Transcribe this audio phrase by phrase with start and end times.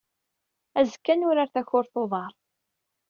[0.79, 2.33] Azekka, ad nurar takurt n uḍar.